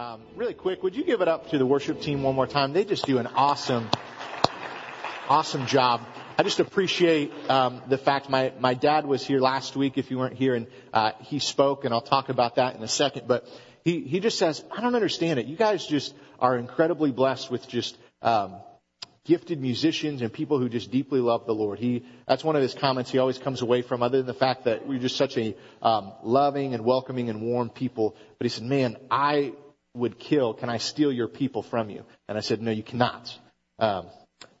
[0.00, 2.72] Um, really quick, would you give it up to the worship team one more time?
[2.72, 3.90] They just do an awesome,
[5.28, 6.00] awesome job.
[6.38, 9.98] I just appreciate um, the fact my my dad was here last week.
[9.98, 12.88] If you weren't here, and uh, he spoke, and I'll talk about that in a
[12.88, 13.28] second.
[13.28, 13.46] But
[13.84, 15.44] he he just says, I don't understand it.
[15.44, 18.54] You guys just are incredibly blessed with just um,
[19.26, 21.78] gifted musicians and people who just deeply love the Lord.
[21.78, 24.64] He that's one of his comments he always comes away from, other than the fact
[24.64, 28.16] that we're just such a um, loving and welcoming and warm people.
[28.38, 29.52] But he said, "Man, I
[29.94, 30.54] would kill.
[30.54, 33.36] Can I steal your people from you?" And I said, "No, you cannot."
[33.78, 34.06] Um,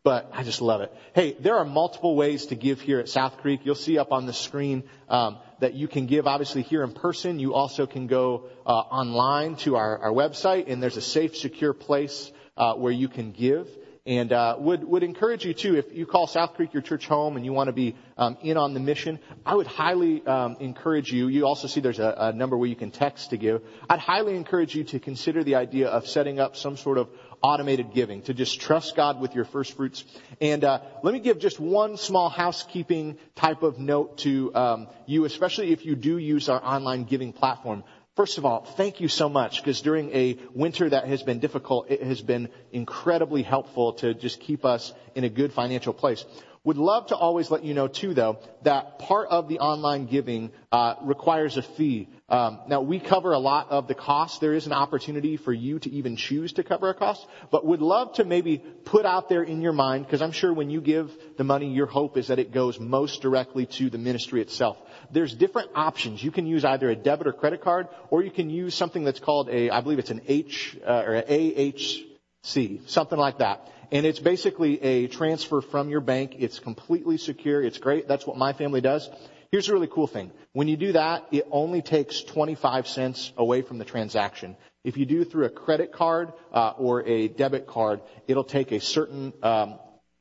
[0.02, 0.92] but I just love it.
[1.14, 3.60] Hey, there are multiple ways to give here at South Creek.
[3.64, 7.38] You'll see up on the screen um, that you can give, obviously, here in person.
[7.38, 11.74] You also can go uh, online to our, our website, and there's a safe, secure
[11.74, 13.68] place uh, where you can give.
[14.10, 17.36] And uh, would would encourage you too, if you call South Creek your church home
[17.36, 21.12] and you want to be um, in on the mission, I would highly um, encourage
[21.12, 21.28] you.
[21.28, 23.62] You also see there's a, a number where you can text to give.
[23.88, 27.08] I'd highly encourage you to consider the idea of setting up some sort of
[27.40, 30.04] automated giving, to just trust God with your first fruits.
[30.40, 35.24] And uh, let me give just one small housekeeping type of note to um, you,
[35.24, 37.84] especially if you do use our online giving platform.
[38.20, 41.90] First of all, thank you so much because during a winter that has been difficult,
[41.90, 46.26] it has been incredibly helpful to just keep us in a good financial place.
[46.64, 50.50] Would love to always let you know too, though, that part of the online giving
[50.70, 52.10] uh, requires a fee.
[52.28, 54.42] Um, now we cover a lot of the cost.
[54.42, 57.80] There is an opportunity for you to even choose to cover a cost, but would
[57.80, 61.10] love to maybe put out there in your mind, because I'm sure when you give
[61.38, 64.76] the money, your hope is that it goes most directly to the ministry itself.
[65.10, 66.22] There's different options.
[66.22, 69.18] You can use either a debit or credit card, or you can use something that's
[69.18, 73.66] called a, I believe it's an H uh, or AHC, something like that.
[73.92, 76.36] And it's basically a transfer from your bank.
[76.38, 77.62] It's completely secure.
[77.62, 78.06] It's great.
[78.06, 79.10] That's what my family does.
[79.50, 80.30] Here's a really cool thing.
[80.52, 84.56] When you do that, it only takes 25 cents away from the transaction.
[84.84, 88.78] If you do through a credit card uh, or a debit card, it'll take a
[88.78, 89.80] certain um,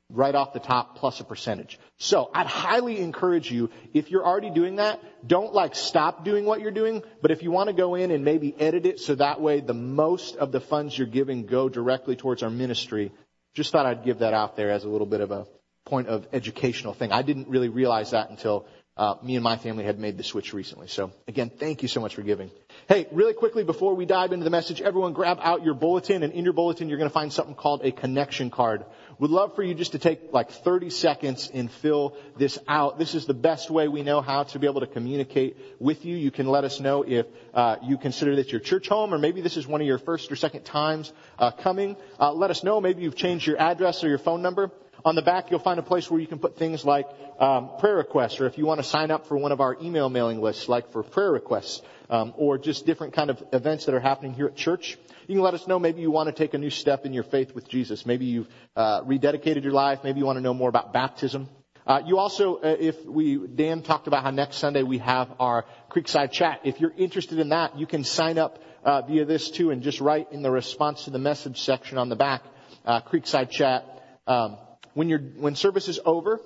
[0.09, 1.79] right off the top plus a percentage.
[1.97, 6.59] So I'd highly encourage you, if you're already doing that, don't like stop doing what
[6.59, 9.39] you're doing, but if you want to go in and maybe edit it so that
[9.39, 13.11] way the most of the funds you're giving go directly towards our ministry,
[13.59, 15.45] just thought I'd give that out there as a little bit of a
[15.85, 17.11] point of educational thing.
[17.11, 18.65] I didn't really realize that until
[18.95, 20.87] uh, me and my family had made the switch recently.
[20.87, 22.51] So again, thank you so much for giving.
[22.87, 26.31] Hey, really quickly before we dive into the message, everyone grab out your bulletin and
[26.31, 28.85] in your bulletin you're going to find something called a connection card.
[29.19, 32.97] Would love for you just to take like 30 seconds and fill this out.
[32.97, 36.15] This is the best way we know how to be able to communicate with you.
[36.15, 39.41] You can let us know if uh, you consider this your church home or maybe
[39.41, 41.97] this is one of your first or second times uh, coming.
[42.17, 42.79] Uh, let us know.
[42.79, 44.71] Maybe you've changed your address or your phone number.
[45.03, 47.07] On the back, you'll find a place where you can put things like
[47.39, 50.09] um, prayer requests, or if you want to sign up for one of our email
[50.09, 54.01] mailing lists, like for prayer requests, um, or just different kind of events that are
[54.01, 54.97] happening here at church.
[55.29, 55.77] You can let us know.
[55.77, 58.03] Maybe you want to take a new step in your faith with Jesus.
[58.03, 59.99] Maybe you've uh, rededicated your life.
[60.03, 61.47] Maybe you want to know more about baptism.
[61.85, 65.65] Uh, you also, uh, if we, Dan talked about how next Sunday we have our
[65.91, 66.61] Creekside chat.
[66.63, 70.01] If you're interested in that, you can sign up uh, via this too, and just
[70.01, 72.41] write in the response to the message section on the back,
[72.83, 73.85] uh, Creekside chat.
[74.25, 74.57] Um,
[74.95, 76.41] when, you when service is over,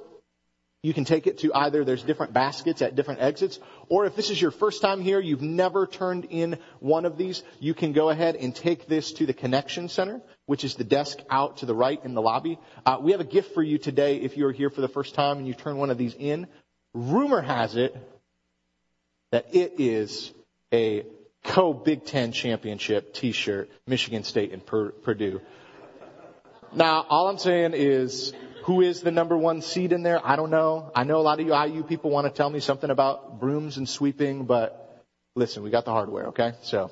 [0.83, 3.57] you can take it to either there's different baskets at different exits,
[3.87, 7.41] or if this is your first time here, you've never turned in one of these,
[7.61, 11.19] you can go ahead and take this to the connection center, which is the desk
[11.29, 12.59] out to the right in the lobby.
[12.85, 15.37] Uh, we have a gift for you today if you're here for the first time
[15.37, 16.47] and you turn one of these in.
[16.93, 17.95] Rumor has it
[19.31, 20.33] that it is
[20.73, 21.05] a
[21.45, 25.39] co Big Ten championship t-shirt, Michigan State and Purdue.
[26.75, 28.33] Now, all I'm saying is,
[28.63, 30.25] who is the number one seed in there?
[30.25, 30.91] I don't know.
[30.95, 33.77] I know a lot of you IU people want to tell me something about brooms
[33.77, 35.03] and sweeping, but
[35.35, 36.53] listen, we got the hardware, okay?
[36.61, 36.89] So,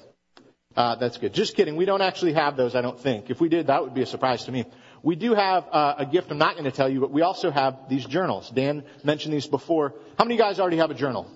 [0.76, 1.34] uh, that's good.
[1.34, 1.78] Just kidding.
[1.78, 3.30] We don't actually have those, I don't think.
[3.30, 4.66] If we did, that would be a surprise to me.
[5.02, 7.52] We do have uh, a gift I'm not going to tell you, but we also
[7.52, 8.50] have these journals.
[8.50, 9.96] Dan mentioned these before.
[10.18, 11.32] How many guys already have a journal?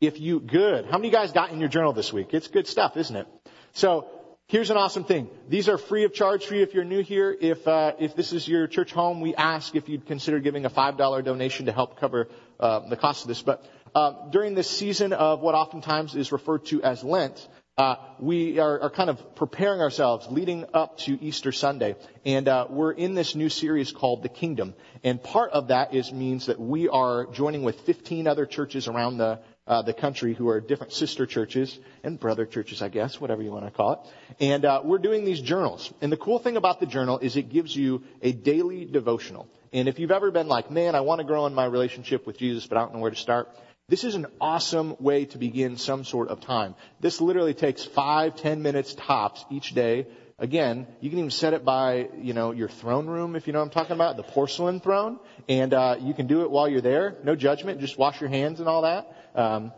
[0.00, 0.86] If you, good.
[0.86, 2.34] How many guys got in your journal this week?
[2.34, 3.26] It's good stuff, isn't it?
[3.74, 4.08] So,
[4.50, 5.28] Here's an awesome thing.
[5.50, 7.36] These are free of charge for you if you're new here.
[7.38, 10.70] If uh, if this is your church home, we ask if you'd consider giving a
[10.70, 13.42] five dollar donation to help cover uh, the cost of this.
[13.42, 13.62] But
[13.94, 17.46] uh, during this season of what oftentimes is referred to as Lent,
[17.76, 22.68] uh, we are, are, kind of preparing ourselves leading up to Easter Sunday, and uh,
[22.70, 24.72] we're in this new series called the Kingdom.
[25.04, 29.18] And part of that is means that we are joining with 15 other churches around
[29.18, 33.42] the uh, the country who are different sister churches and brother churches, I guess, whatever
[33.42, 33.98] you want to call it.
[34.44, 35.92] And uh, we're doing these journals.
[36.00, 39.46] And the cool thing about the journal is it gives you a daily devotional.
[39.72, 42.38] And if you've ever been like, man, I want to grow in my relationship with
[42.38, 43.54] Jesus, but I don't know where to start,
[43.90, 46.74] This is an awesome way to begin some sort of time.
[47.00, 50.06] This literally takes five, ten minutes tops each day.
[50.38, 53.60] Again, you can even set it by, you know, your throne room, if you know
[53.60, 55.18] what I'm talking about, the porcelain throne.
[55.48, 57.16] And, uh, you can do it while you're there.
[57.24, 57.80] No judgment.
[57.80, 59.10] Just wash your hands and all that.
[59.38, 59.72] Um,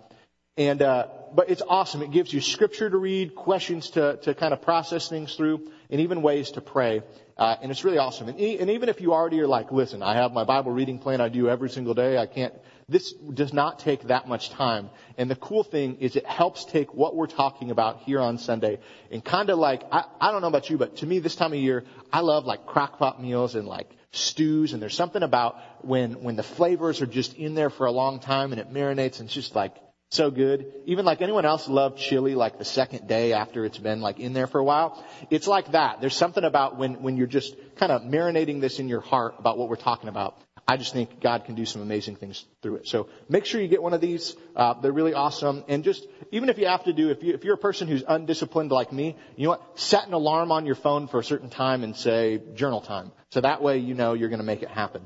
[0.56, 2.02] and, uh, but it's awesome.
[2.02, 6.00] It gives you scripture to read, questions to, to kind of process things through, and
[6.00, 7.02] even ways to pray.
[7.36, 8.28] Uh, and it's really awesome.
[8.28, 10.98] And, e- and even if you already are like, listen, I have my Bible reading
[10.98, 12.16] plan I do every single day.
[12.16, 12.54] I can't,
[12.90, 14.90] this does not take that much time.
[15.16, 18.80] And the cool thing is it helps take what we're talking about here on Sunday
[19.12, 21.52] and kind of like, I, I don't know about you, but to me this time
[21.52, 26.24] of year, I love like crockpot meals and like stews and there's something about when,
[26.24, 29.26] when the flavors are just in there for a long time and it marinates and
[29.26, 29.76] it's just like,
[30.12, 30.66] so good.
[30.86, 34.32] Even like anyone else love chili like the second day after it's been like in
[34.32, 35.04] there for a while.
[35.30, 36.00] It's like that.
[36.00, 39.56] There's something about when, when you're just kind of marinating this in your heart about
[39.56, 40.36] what we're talking about.
[40.66, 42.88] I just think God can do some amazing things through it.
[42.88, 44.36] So make sure you get one of these.
[44.54, 45.64] Uh, they're really awesome.
[45.68, 48.04] And just, even if you have to do, if, you, if you're a person who's
[48.06, 49.78] undisciplined like me, you know what?
[49.78, 53.10] Set an alarm on your phone for a certain time and say journal time.
[53.30, 55.02] So that way you know you're going to make it happen.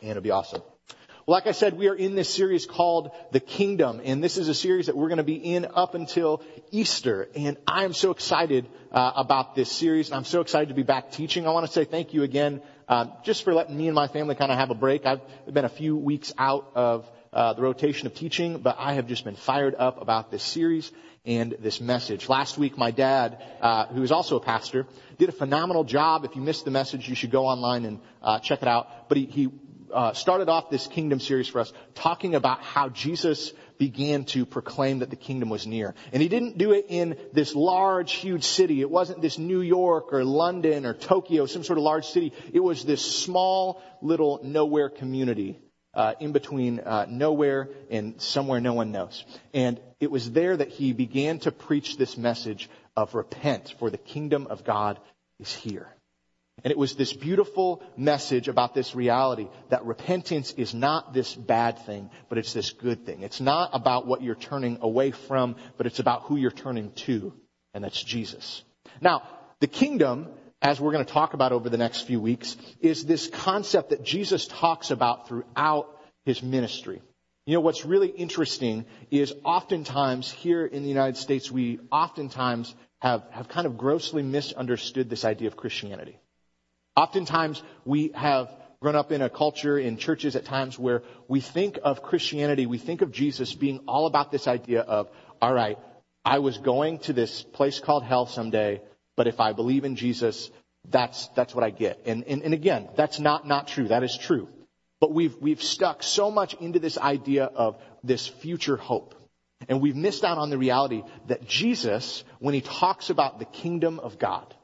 [0.00, 0.62] And it'll be awesome.
[1.24, 4.48] Well, like I said, we are in this series called The Kingdom, and this is
[4.48, 6.42] a series that we're going to be in up until
[6.72, 7.28] Easter.
[7.36, 10.08] And I am so excited uh, about this series.
[10.08, 11.46] and I'm so excited to be back teaching.
[11.46, 14.34] I want to say thank you again, uh, just for letting me and my family
[14.34, 15.06] kind of have a break.
[15.06, 15.20] I've
[15.50, 19.24] been a few weeks out of uh, the rotation of teaching, but I have just
[19.24, 20.90] been fired up about this series
[21.24, 22.28] and this message.
[22.28, 24.86] Last week, my dad, uh, who is also a pastor,
[25.18, 26.24] did a phenomenal job.
[26.24, 29.08] If you missed the message, you should go online and uh, check it out.
[29.08, 29.48] But he, he
[29.92, 35.00] uh, started off this kingdom series for us talking about how Jesus began to proclaim
[35.00, 35.94] that the kingdom was near.
[36.12, 38.80] And he didn't do it in this large, huge city.
[38.80, 42.32] It wasn't this New York or London or Tokyo, some sort of large city.
[42.52, 45.58] It was this small little nowhere community
[45.94, 49.24] uh, in between uh, nowhere and somewhere no one knows.
[49.52, 53.98] And it was there that he began to preach this message of repent, for the
[53.98, 54.98] kingdom of God
[55.38, 55.88] is here.
[56.64, 61.80] And it was this beautiful message about this reality that repentance is not this bad
[61.80, 63.22] thing, but it's this good thing.
[63.22, 67.32] It's not about what you're turning away from, but it's about who you're turning to,
[67.74, 68.62] and that's Jesus.
[69.00, 69.22] Now,
[69.58, 70.28] the kingdom,
[70.60, 74.04] as we're going to talk about over the next few weeks, is this concept that
[74.04, 75.88] Jesus talks about throughout
[76.24, 77.02] his ministry.
[77.44, 83.24] You know, what's really interesting is oftentimes here in the United States, we oftentimes have,
[83.32, 86.20] have kind of grossly misunderstood this idea of Christianity.
[86.96, 88.48] Oftentimes we have
[88.80, 92.78] grown up in a culture in churches at times where we think of Christianity, we
[92.78, 95.08] think of Jesus being all about this idea of,
[95.40, 95.78] all right,
[96.24, 98.82] I was going to this place called hell someday,
[99.16, 100.50] but if I believe in Jesus,
[100.90, 102.00] that's, that's what I get.
[102.06, 103.88] And, and, and again, that's not, not true.
[103.88, 104.48] That is true.
[105.00, 109.14] But we've, we've stuck so much into this idea of this future hope.
[109.68, 114.00] And we've missed out on the reality that Jesus, when he talks about the kingdom
[114.00, 114.54] of God,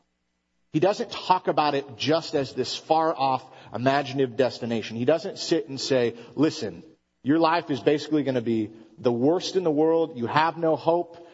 [0.72, 3.44] he doesn't talk about it just as this far off
[3.74, 4.96] imaginative destination.
[4.96, 6.82] He doesn't sit and say, listen,
[7.22, 10.16] your life is basically going to be the worst in the world.
[10.16, 11.26] You have no hope.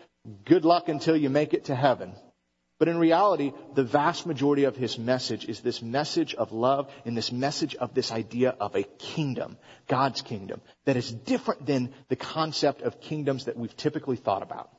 [0.45, 2.15] Good luck until you make it to heaven.
[2.79, 7.17] But in reality, the vast majority of his message is this message of love and
[7.17, 12.17] this message of this idea of a kingdom, God's kingdom, that is different than the
[12.17, 14.71] concept of kingdoms that we've typically thought about.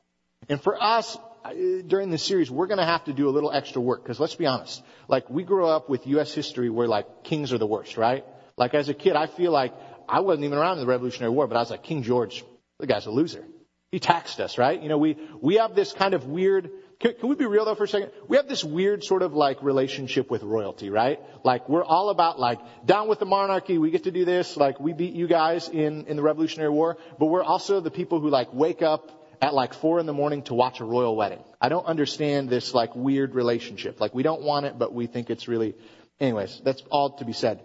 [0.50, 1.18] And for us,
[1.54, 4.36] during this series, we're going to have to do a little extra work because let's
[4.36, 4.84] be honest.
[5.08, 6.34] Like we grew up with U.S.
[6.34, 8.26] history where like kings are the worst, right?
[8.58, 9.74] Like as a kid, I feel like
[10.08, 12.44] I wasn't even around in the Revolutionary War, but I was like King George,
[12.80, 13.44] the guy's a loser.
[13.92, 14.82] He taxed us, right?
[14.82, 16.70] You know, we we have this kind of weird.
[17.00, 18.12] Can, can we be real though for a second?
[18.28, 21.20] We have this weird sort of like relationship with royalty, right?
[21.44, 23.78] Like we're all about like down with the monarchy.
[23.78, 24.58] We get to do this.
[24.58, 28.20] Like we beat you guys in in the Revolutionary War, but we're also the people
[28.20, 29.12] who like wake up
[29.42, 31.44] at like four in the morning to watch a royal wedding.
[31.60, 34.00] I don't understand this like weird relationship.
[34.00, 35.76] Like we don't want it, but we think it's really,
[36.20, 37.62] anyways, that's all to be said.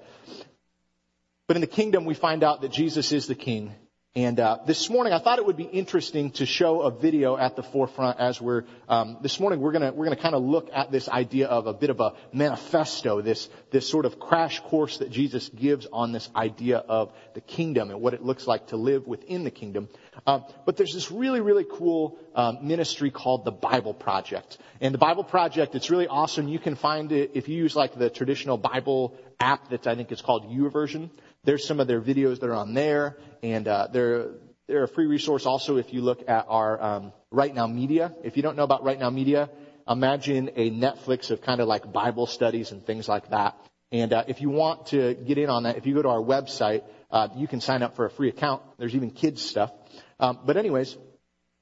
[1.47, 3.75] But in the kingdom, we find out that Jesus is the king
[4.17, 7.55] and uh, this morning, I thought it would be interesting to show a video at
[7.55, 9.61] the forefront as we're um, this morning.
[9.61, 12.15] We're gonna we're gonna kind of look at this idea of a bit of a
[12.33, 17.41] manifesto, this this sort of crash course that Jesus gives on this idea of the
[17.41, 19.89] kingdom and what it looks like to live within the kingdom.
[20.27, 24.99] Uh, but there's this really really cool um, ministry called the Bible Project, and the
[24.99, 26.49] Bible Project it's really awesome.
[26.49, 30.13] You can find it if you use like the traditional Bible app that I think
[30.13, 31.11] is called YouVersion.
[31.45, 34.33] There's some of their videos that are on there, and uh, they're
[34.69, 38.15] they're a free resource also if you look at our um, Right Now Media.
[38.23, 39.51] If you don't know about Right Now Media,
[39.89, 43.57] imagine a Netflix of kind of like Bible studies and things like that.
[43.91, 46.23] And uh, if you want to get in on that, if you go to our
[46.23, 48.63] website, uh, you can sign up for a free account.
[48.79, 49.73] There's even kids stuff.
[50.21, 50.97] Um, but anyways,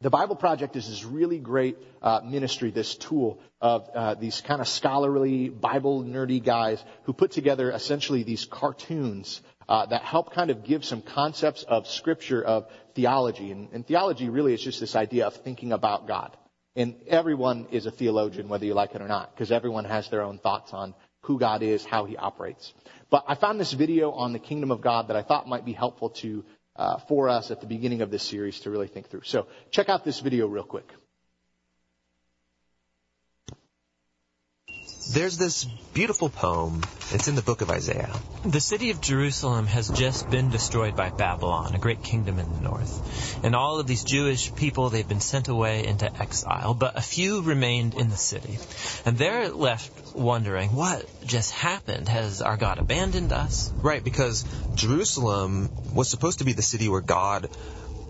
[0.01, 4.61] the Bible Project is this really great uh, ministry, this tool of uh, these kind
[4.61, 10.51] of scholarly, Bible nerdy guys who put together essentially these cartoons uh, that help kind
[10.51, 13.51] of give some concepts of Scripture, of theology.
[13.51, 16.37] And, and theology really is just this idea of thinking about God.
[16.77, 20.23] And everyone is a theologian, whether you like it or not, because everyone has their
[20.23, 22.73] own thoughts on who God is, how He operates.
[23.11, 25.73] But I found this video on the kingdom of God that I thought might be
[25.73, 26.45] helpful to
[26.79, 29.23] uh, for us at the beginning of this series to really think through.
[29.25, 30.91] So check out this video real quick.
[35.11, 36.83] There's this beautiful poem.
[37.13, 38.15] It's in the book of Isaiah.
[38.45, 42.61] The city of Jerusalem has just been destroyed by Babylon, a great kingdom in the
[42.61, 43.43] north.
[43.43, 47.41] And all of these Jewish people, they've been sent away into exile, but a few
[47.41, 48.59] remained in the city.
[49.07, 52.09] And they're left wondering, what just happened?
[52.09, 53.73] Has our God abandoned us?
[53.77, 57.49] Right, because Jerusalem was supposed to be the city where God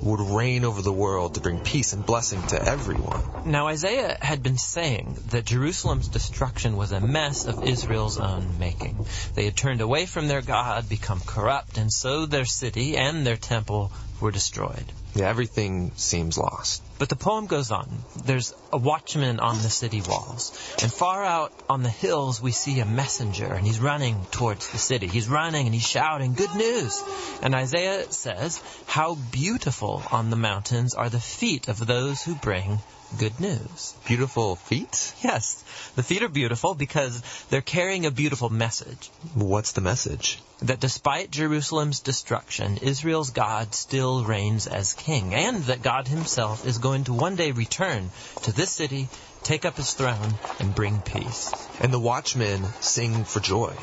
[0.00, 3.20] would reign over the world to bring peace and blessing to everyone.
[3.44, 9.06] Now, Isaiah had been saying that Jerusalem's destruction was a mess of Israel's own making.
[9.34, 13.36] They had turned away from their God, become corrupt, and so their city and their
[13.36, 14.84] temple were destroyed.
[15.14, 16.82] Yeah, everything seems lost.
[16.98, 17.88] But the poem goes on.
[18.24, 20.50] There's a watchman on the city walls.
[20.82, 24.78] And far out on the hills, we see a messenger, and he's running towards the
[24.78, 25.06] city.
[25.06, 27.02] He's running and he's shouting, Good news!
[27.40, 32.80] And Isaiah says, How beautiful on the mountains are the feet of those who bring
[33.16, 33.94] good news.
[34.06, 35.14] Beautiful feet?
[35.22, 35.62] Yes,
[35.96, 39.10] the feet are beautiful because they're carrying a beautiful message.
[39.34, 40.38] What's the message?
[40.62, 46.78] That despite Jerusalem's destruction, Israel's God still reigns as king, and that God himself is
[46.78, 48.10] going to one day return
[48.42, 49.08] to this city,
[49.42, 51.52] take up his throne, and bring peace.
[51.80, 53.74] And the watchmen sing for joy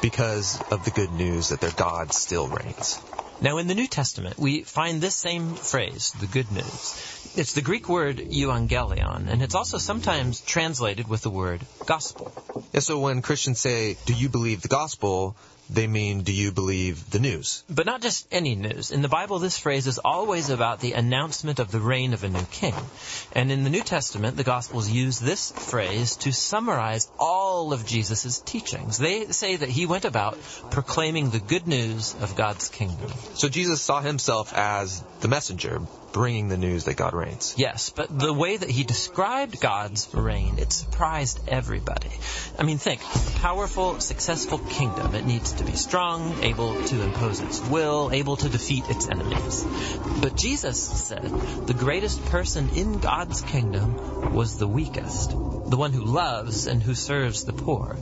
[0.00, 2.98] because of the good news that their God still reigns.
[3.42, 7.32] Now, in the New Testament, we find this same phrase, the good news.
[7.36, 12.32] It's the Greek word euangelion, and it's also sometimes translated with the word gospel.
[12.78, 15.34] So when Christians say, Do you believe the gospel?
[15.74, 17.64] They mean, Do you believe the news?
[17.68, 18.90] But not just any news.
[18.90, 22.28] In the Bible, this phrase is always about the announcement of the reign of a
[22.28, 22.74] new king.
[23.32, 28.38] And in the New Testament, the Gospels use this phrase to summarize all of Jesus'
[28.40, 28.98] teachings.
[28.98, 30.38] They say that he went about
[30.70, 33.10] proclaiming the good news of God's kingdom.
[33.34, 35.80] So Jesus saw himself as the messenger,
[36.12, 37.54] bringing the news that God reigns.
[37.56, 42.10] Yes, but the way that he described God's reign, it surprised everybody.
[42.58, 43.00] I mean, think,
[43.40, 45.14] powerful, successful kingdom.
[45.14, 49.64] It needs to be strong, able to impose its will, able to defeat its enemies.
[50.20, 51.30] But Jesus said
[51.66, 55.32] the greatest person in God's kingdom was the weakest,
[55.72, 57.96] the one who loves and who serves the poor.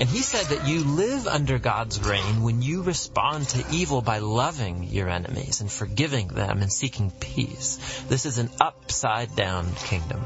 [0.00, 4.18] And he said that you live under God's reign when you respond to evil by
[4.18, 8.02] loving your enemies and forgiving them and seeking peace.
[8.08, 10.20] This is an upside down kingdom.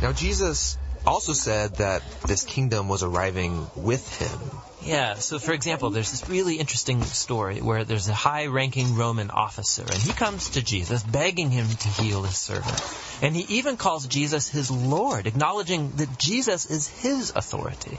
[0.00, 4.40] Now, Jesus also said that this kingdom was arriving with him.
[4.82, 9.30] Yeah, so for example, there's this really interesting story where there's a high ranking Roman
[9.30, 12.80] officer, and he comes to Jesus begging him to heal his servant.
[13.20, 17.98] And he even calls Jesus his Lord, acknowledging that Jesus is his authority.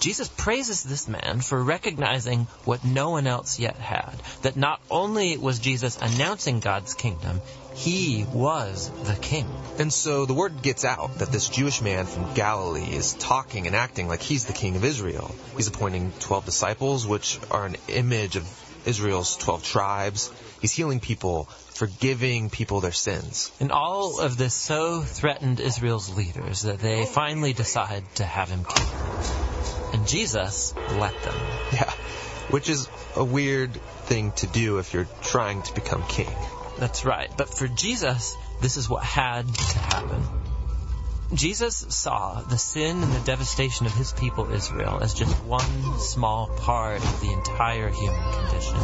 [0.00, 4.14] Jesus praises this man for recognizing what no one else yet had.
[4.42, 7.40] That not only was Jesus announcing God's kingdom,
[7.74, 9.48] he was the king.
[9.78, 13.76] And so the word gets out that this Jewish man from Galilee is talking and
[13.76, 15.34] acting like he's the king of Israel.
[15.56, 18.46] He's appointing 12 disciples, which are an image of
[18.86, 20.32] Israel's 12 tribes.
[20.60, 23.52] He's healing people, forgiving people their sins.
[23.60, 28.64] And all of this so threatened Israel's leaders that they finally decide to have him
[28.64, 29.57] killed.
[29.92, 31.34] And Jesus let them.
[31.72, 31.90] Yeah,
[32.50, 36.30] which is a weird thing to do if you're trying to become king.
[36.78, 37.30] That's right.
[37.36, 40.22] But for Jesus, this is what had to happen.
[41.34, 46.46] Jesus saw the sin and the devastation of his people Israel as just one small
[46.46, 48.76] part of the entire human condition.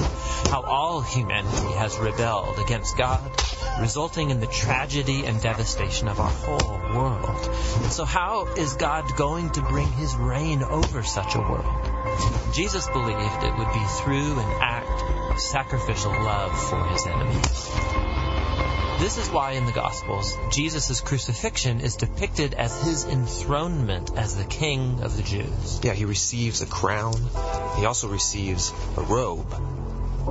[0.50, 3.32] How all humanity has rebelled against God,
[3.80, 7.54] resulting in the tragedy and devastation of our whole world.
[7.90, 12.52] So how is God going to bring his reign over such a world?
[12.52, 18.23] Jesus believed it would be through an act of sacrificial love for his enemies.
[18.98, 24.44] This is why in the Gospels, Jesus' crucifixion is depicted as his enthronement as the
[24.44, 25.80] King of the Jews.
[25.82, 27.14] Yeah, he receives a crown.
[27.76, 29.52] He also receives a robe.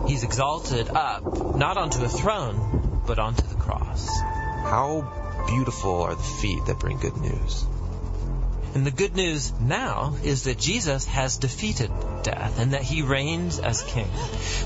[0.08, 4.08] He's exalted up, not onto a throne, but onto the cross.
[4.64, 7.66] How beautiful are the feet that bring good news.
[8.76, 11.92] And the good news now is that Jesus has defeated
[12.24, 14.10] death and that he reigns as king.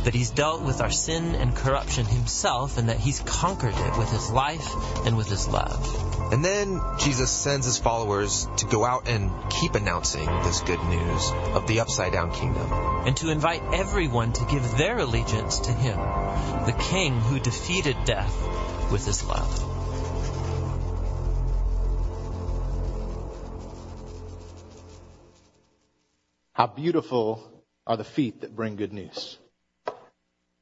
[0.06, 4.10] That he's dealt with our sin and corruption himself and that he's conquered it with
[4.10, 6.32] his life and with his love.
[6.32, 11.32] And then Jesus sends his followers to go out and keep announcing this good news
[11.54, 12.72] of the upside down kingdom.
[13.06, 15.98] And to invite everyone to give their allegiance to him,
[16.66, 18.34] the king who defeated death
[18.92, 19.67] with his love.
[26.58, 27.48] How beautiful
[27.86, 29.38] are the feet that bring good news.
[29.86, 29.92] I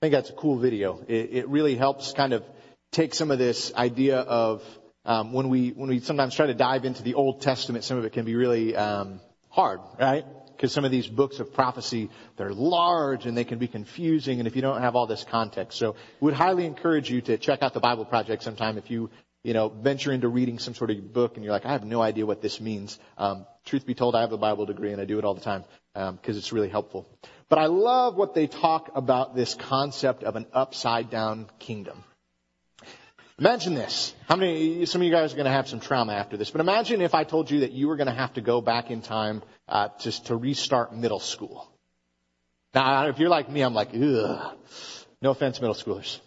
[0.02, 1.00] think that's a cool video.
[1.08, 2.44] It, it really helps kind of
[2.92, 4.62] take some of this idea of
[5.06, 8.04] um, when we when we sometimes try to dive into the Old Testament, some of
[8.04, 10.26] it can be really um, hard, right?
[10.52, 14.50] Because some of these books of prophecy they're large and they can be confusing, and
[14.50, 17.74] if you don't have all this context, so would highly encourage you to check out
[17.74, 19.10] the Bible Project sometime if you
[19.46, 22.02] you know, venture into reading some sort of book and you're like, I have no
[22.02, 22.98] idea what this means.
[23.16, 25.42] Um, truth be told, I have a Bible degree and I do it all the
[25.42, 27.08] time because um, it's really helpful.
[27.50, 32.04] But I love what they talk about this concept of an upside down kingdom.
[33.38, 34.16] Imagine this.
[34.30, 36.62] How many, some of you guys are going to have some trauma after this, but
[36.62, 39.02] imagine if I told you that you were going to have to go back in
[39.02, 41.70] time, uh, just to restart middle school.
[42.74, 44.58] Now, if you're like me, I'm like, ugh.
[45.22, 46.20] No offense, middle schoolers.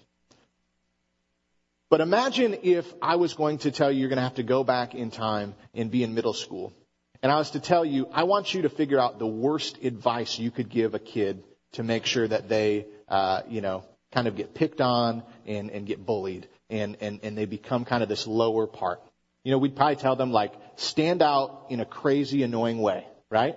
[1.90, 4.62] But imagine if I was going to tell you you're going to have to go
[4.62, 6.72] back in time and be in middle school.
[7.22, 10.38] And I was to tell you, I want you to figure out the worst advice
[10.38, 14.36] you could give a kid to make sure that they, uh, you know, kind of
[14.36, 18.26] get picked on and, and get bullied and, and, and they become kind of this
[18.26, 19.02] lower part.
[19.42, 23.56] You know, we'd probably tell them like, stand out in a crazy, annoying way, right?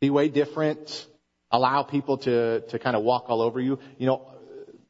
[0.00, 1.06] Be way different.
[1.50, 3.78] Allow people to, to kind of walk all over you.
[3.98, 4.32] You know,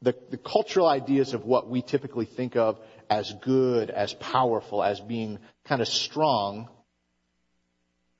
[0.01, 2.79] the, the cultural ideas of what we typically think of
[3.09, 6.67] as good, as powerful, as being kind of strong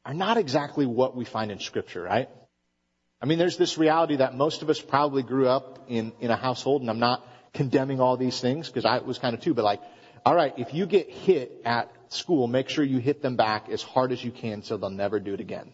[0.05, 2.29] are not exactly what we find in scripture, right?
[3.21, 6.35] I mean, there's this reality that most of us probably grew up in, in a
[6.35, 9.63] household, and I'm not condemning all these things because I was kind of too, but
[9.63, 9.81] like,
[10.25, 13.81] all right, if you get hit at school, make sure you hit them back as
[13.81, 15.71] hard as you can so they'll never do it again.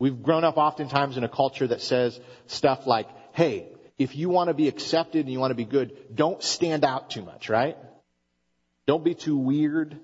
[0.00, 3.68] We've grown up oftentimes in a culture that says stuff like, hey,
[3.98, 7.10] if you want to be accepted and you want to be good, don't stand out
[7.10, 7.76] too much, right?
[8.86, 9.98] Don't be too weird.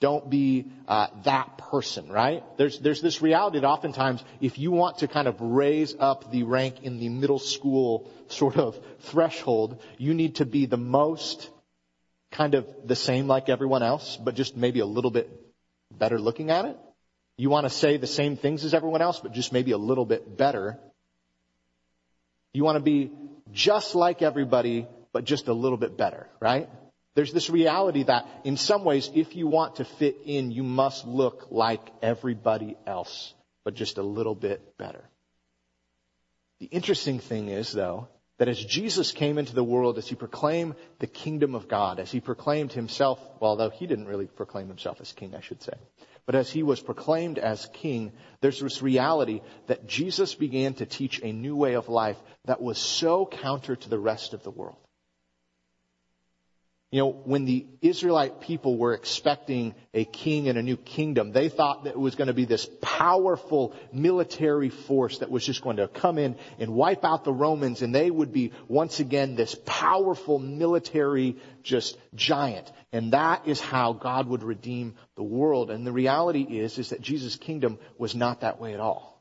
[0.00, 2.44] Don't be uh, that person, right?
[2.56, 6.44] There's there's this reality that oftentimes, if you want to kind of raise up the
[6.44, 11.50] rank in the middle school sort of threshold, you need to be the most
[12.30, 15.28] kind of the same like everyone else, but just maybe a little bit
[15.90, 16.78] better looking at it.
[17.36, 20.04] You want to say the same things as everyone else, but just maybe a little
[20.04, 20.78] bit better
[22.52, 23.12] you want to be
[23.52, 26.68] just like everybody, but just a little bit better, right?
[27.18, 31.04] There's this reality that in some ways, if you want to fit in, you must
[31.04, 35.02] look like everybody else, but just a little bit better.
[36.60, 38.06] The interesting thing is, though,
[38.38, 42.12] that as Jesus came into the world, as he proclaimed the kingdom of God, as
[42.12, 45.74] he proclaimed himself, well, although he didn't really proclaim himself as king, I should say,
[46.24, 51.20] but as he was proclaimed as king, there's this reality that Jesus began to teach
[51.20, 54.78] a new way of life that was so counter to the rest of the world.
[56.90, 61.50] You know, when the Israelite people were expecting a king and a new kingdom, they
[61.50, 65.76] thought that it was going to be this powerful military force that was just going
[65.76, 69.54] to come in and wipe out the Romans and they would be once again this
[69.66, 72.72] powerful military just giant.
[72.90, 75.70] And that is how God would redeem the world.
[75.70, 79.17] And the reality is, is that Jesus' kingdom was not that way at all.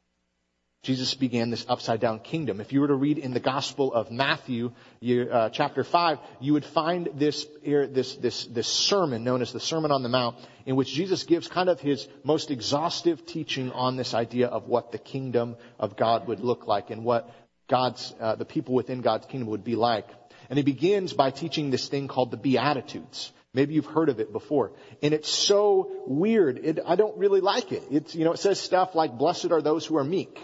[0.84, 2.62] Jesus began this upside down kingdom.
[2.62, 6.54] If you were to read in the Gospel of Matthew, you, uh, chapter five, you
[6.54, 10.76] would find this, this, this, this sermon known as the Sermon on the Mount, in
[10.76, 14.98] which Jesus gives kind of his most exhaustive teaching on this idea of what the
[14.98, 17.30] kingdom of God would look like and what
[17.68, 20.08] God's, uh, the people within God's kingdom would be like.
[20.50, 23.34] And he begins by teaching this thing called the Beatitudes.
[23.54, 24.72] Maybe you've heard of it before.
[25.02, 26.60] And it's so weird.
[26.60, 27.84] It, I don't really like it.
[27.92, 30.40] It's, you know, it says stuff like, blessed are those who are meek.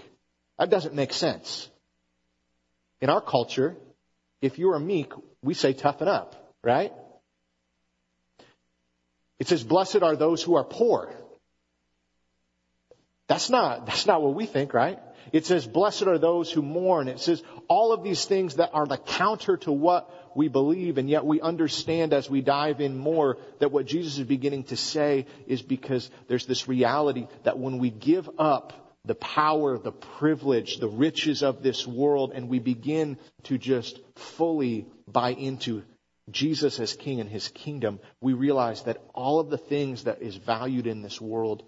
[0.63, 1.69] That doesn't make sense.
[3.01, 3.75] In our culture,
[4.41, 6.93] if you are meek, we say toughen up, right?
[9.39, 11.13] It says, blessed are those who are poor.
[13.27, 14.99] That's not, that's not what we think, right?
[15.33, 17.09] It says, blessed are those who mourn.
[17.09, 21.09] It says all of these things that are the counter to what we believe, and
[21.09, 25.25] yet we understand as we dive in more that what Jesus is beginning to say
[25.45, 30.87] is because there's this reality that when we give up the power, the privilege, the
[30.87, 35.83] riches of this world, and we begin to just fully buy into
[36.31, 40.35] Jesus as King and His kingdom, we realize that all of the things that is
[40.35, 41.63] valued in this world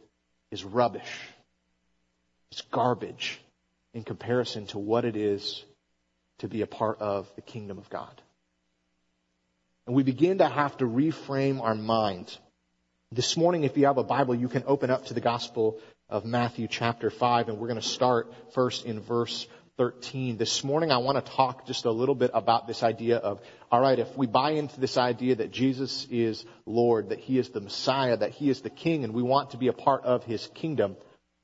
[0.51, 1.11] is rubbish.
[2.51, 3.41] It's garbage
[3.93, 5.65] in comparison to what it is
[6.39, 8.21] to be a part of the kingdom of God.
[9.87, 12.39] And we begin to have to reframe our minds.
[13.11, 16.23] This morning, if you have a Bible, you can open up to the Gospel of
[16.23, 20.37] Matthew chapter 5, and we're going to start first in verse 13.
[20.37, 23.41] This morning, I want to talk just a little bit about this idea of,
[23.71, 27.49] all right, if we buy into this idea that Jesus is Lord, that He is
[27.49, 30.23] the Messiah, that He is the King, and we want to be a part of
[30.23, 30.95] His kingdom,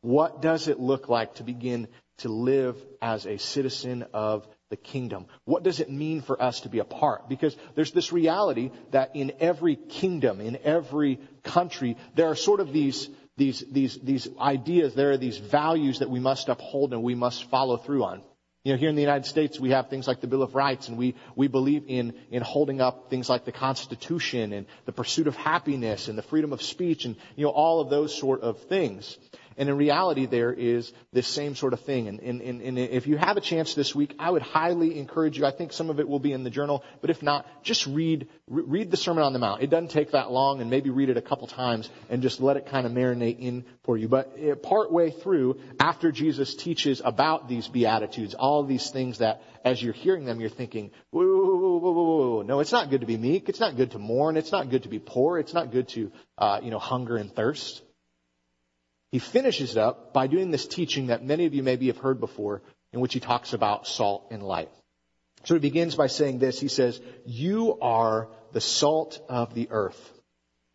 [0.02, 1.88] what does it look like to begin
[2.20, 5.26] to live as a citizen of the kingdom.
[5.44, 7.28] What does it mean for us to be a part?
[7.28, 12.72] Because there's this reality that in every kingdom, in every country, there are sort of
[12.72, 17.16] these, these, these, these ideas, there are these values that we must uphold and we
[17.16, 18.22] must follow through on.
[18.64, 20.88] You know, here in the United States, we have things like the Bill of Rights,
[20.88, 25.26] and we, we believe in, in holding up things like the Constitution and the pursuit
[25.26, 28.60] of happiness and the freedom of speech and, you know, all of those sort of
[28.66, 29.18] things.
[29.58, 32.08] And in reality, there is this same sort of thing.
[32.08, 35.38] And, and, and, and, if you have a chance this week, I would highly encourage
[35.38, 35.46] you.
[35.46, 38.28] I think some of it will be in the journal, but if not, just read
[38.48, 39.62] read the Sermon on the Mount.
[39.62, 42.58] It doesn't take that long, and maybe read it a couple times and just let
[42.58, 44.08] it kind of marinate in for you.
[44.08, 49.42] But eh, part way through, after Jesus teaches about these beatitudes, all these things that,
[49.64, 52.42] as you're hearing them, you're thinking, whoa, whoa, whoa, whoa, whoa.
[52.42, 53.50] no, it's not good to be meek.
[53.50, 54.38] It's not good to mourn.
[54.38, 55.40] It's not good to be poor.
[55.40, 57.82] It's not good to, uh, you know, hunger and thirst.
[59.12, 62.20] He finishes it up by doing this teaching that many of you maybe have heard
[62.20, 62.62] before,
[62.94, 64.70] in which he talks about salt and light.
[65.44, 66.60] So he begins by saying this.
[66.60, 70.12] He says, You are the salt of the earth.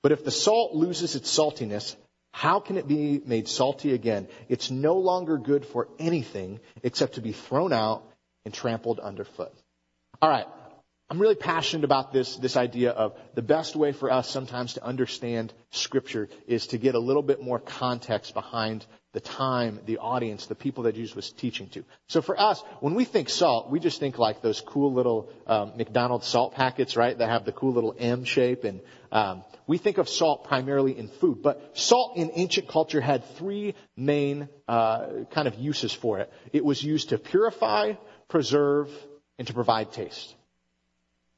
[0.03, 1.96] But if the salt loses its saltiness,
[2.33, 4.29] how can it be made salty again?
[4.49, 8.05] It's no longer good for anything except to be thrown out
[8.44, 9.53] and trampled underfoot.
[10.20, 10.46] All right.
[11.09, 14.85] I'm really passionate about this, this idea of the best way for us sometimes to
[14.85, 20.47] understand scripture is to get a little bit more context behind the time, the audience,
[20.47, 21.85] the people that Jesus was teaching to.
[22.09, 25.75] So for us, when we think salt, we just think like those cool little um,
[25.77, 27.16] McDonald's salt packets, right?
[27.16, 28.81] That have the cool little M shape, and
[29.12, 31.40] um, we think of salt primarily in food.
[31.40, 36.33] But salt in ancient culture had three main uh, kind of uses for it.
[36.53, 37.92] It was used to purify,
[38.29, 38.90] preserve,
[39.38, 40.35] and to provide taste.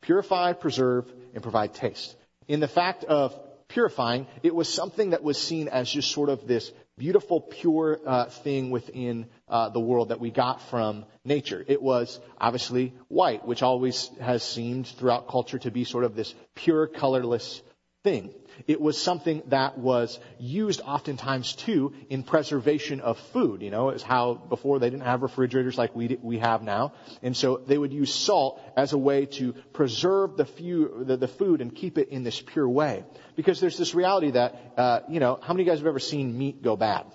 [0.00, 2.16] Purify, preserve, and provide taste.
[2.46, 6.46] In the fact of purifying, it was something that was seen as just sort of
[6.46, 11.64] this beautiful, pure uh, thing within uh, the world that we got from nature.
[11.66, 16.34] It was obviously white, which always has seemed throughout culture to be sort of this
[16.54, 17.62] pure, colorless
[18.04, 18.32] thing.
[18.66, 23.62] It was something that was used oftentimes too in preservation of food.
[23.62, 27.36] You know, it's how before they didn't have refrigerators like we we have now, and
[27.36, 31.60] so they would use salt as a way to preserve the, few, the, the food
[31.60, 33.04] and keep it in this pure way.
[33.36, 36.00] Because there's this reality that uh, you know, how many of you guys have ever
[36.00, 37.06] seen meat go bad?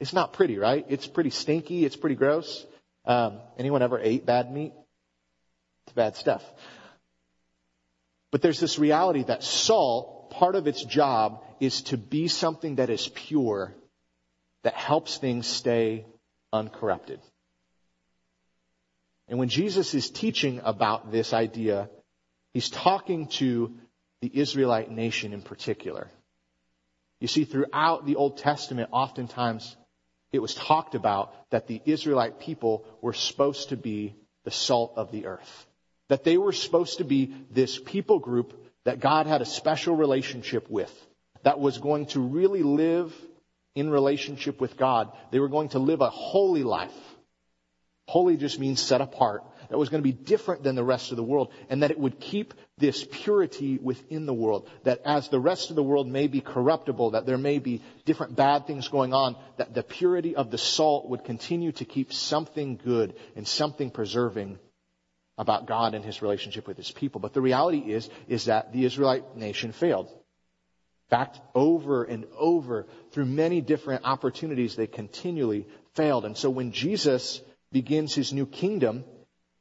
[0.00, 0.84] It's not pretty, right?
[0.88, 1.84] It's pretty stinky.
[1.84, 2.66] It's pretty gross.
[3.04, 4.72] Um, anyone ever ate bad meat?
[5.86, 6.42] It's bad stuff.
[8.32, 12.90] But there's this reality that salt part of its job is to be something that
[12.90, 13.74] is pure,
[14.62, 16.06] that helps things stay
[16.52, 17.20] uncorrupted.
[19.28, 21.88] And when Jesus is teaching about this idea,
[22.52, 23.74] he's talking to
[24.20, 26.10] the Israelite nation in particular.
[27.20, 29.76] You see, throughout the Old Testament, oftentimes
[30.32, 35.10] it was talked about that the Israelite people were supposed to be the salt of
[35.10, 35.66] the earth.
[36.08, 40.70] That they were supposed to be this people group that God had a special relationship
[40.70, 40.92] with,
[41.42, 43.14] that was going to really live
[43.74, 45.10] in relationship with God.
[45.30, 46.92] They were going to live a holy life.
[48.06, 49.42] Holy just means set apart.
[49.70, 51.98] That was going to be different than the rest of the world, and that it
[51.98, 54.68] would keep this purity within the world.
[54.84, 58.36] That as the rest of the world may be corruptible, that there may be different
[58.36, 62.76] bad things going on, that the purity of the salt would continue to keep something
[62.76, 64.58] good and something preserving
[65.36, 67.20] about God and his relationship with his people.
[67.20, 70.06] But the reality is, is that the Israelite nation failed.
[70.06, 76.24] In fact, over and over, through many different opportunities, they continually failed.
[76.24, 77.42] And so when Jesus
[77.72, 79.04] begins his new kingdom,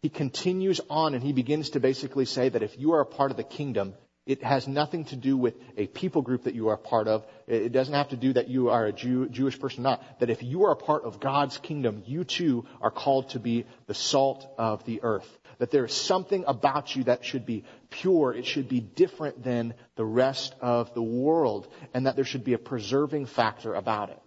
[0.02, 3.32] he continues on and he begins to basically say that if you are a part
[3.32, 3.94] of the kingdom,
[4.26, 7.26] it has nothing to do with a people group that you are a part of.
[7.46, 10.20] It doesn't have to do that you are a Jew, Jewish person or not.
[10.20, 13.66] That if you are a part of God's kingdom, you too are called to be
[13.88, 15.28] the salt of the earth.
[15.64, 18.34] That there is something about you that should be pure.
[18.34, 21.70] It should be different than the rest of the world.
[21.94, 24.20] And that there should be a preserving factor about it.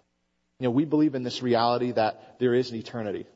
[0.59, 3.27] You know, we believe in this reality that there is an eternity.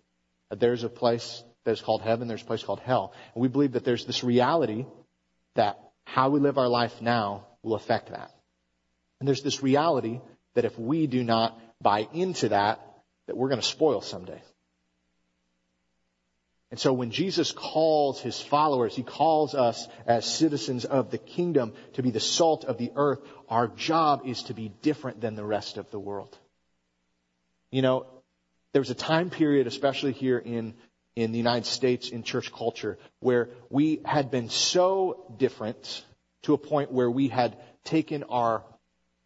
[0.48, 3.12] That there's a place that is called heaven, there's a place called hell.
[3.34, 4.86] And we believe that there's this reality
[5.56, 8.30] that how we live our life now will affect that.
[9.18, 10.22] And there's this reality
[10.54, 12.80] that if we do not buy into that,
[13.26, 14.40] that we're going to spoil someday.
[16.70, 21.72] And so when Jesus calls his followers, he calls us as citizens of the kingdom
[21.94, 23.20] to be the salt of the earth.
[23.48, 26.38] Our job is to be different than the rest of the world.
[27.72, 28.06] You know,
[28.72, 30.74] there was a time period, especially here in,
[31.16, 36.04] in the United States in church culture, where we had been so different
[36.42, 38.62] to a point where we had taken our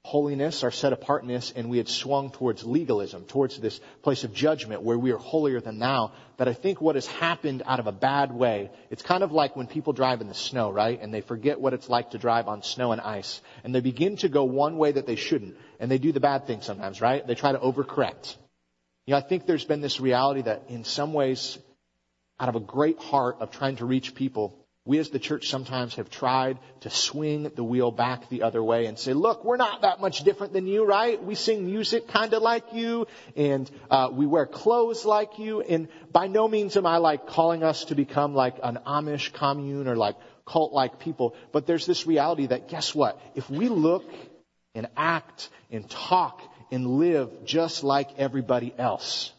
[0.05, 4.83] holiness, our set apartness, and we had swung towards legalism, towards this place of judgment
[4.83, 6.12] where we are holier than thou.
[6.37, 9.57] But I think what has happened out of a bad way, it's kind of like
[9.57, 11.01] when people drive in the snow, right?
[11.01, 13.40] And they forget what it's like to drive on snow and ice.
[13.64, 15.57] And they begin to go one way that they shouldn't.
[15.81, 17.27] And they do the bad thing sometimes, right?
[17.27, 18.37] They try to overcorrect.
[19.07, 21.59] You know, I think there's been this reality that in some ways,
[22.38, 25.94] out of a great heart of trying to reach people, we as the church sometimes
[25.94, 29.81] have tried to swing the wheel back the other way and say, look, we're not
[29.81, 31.23] that much different than you, right?
[31.23, 35.62] We sing music kind of like you and uh, we wear clothes like you.
[35.62, 39.88] And by no means am I like calling us to become like an Amish commune
[39.88, 41.35] or like cult-like people.
[41.51, 43.18] But there's this reality that guess what?
[43.35, 44.05] If we look
[44.75, 49.33] and act and talk and live just like everybody else,